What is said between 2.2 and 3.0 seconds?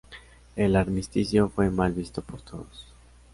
por todos.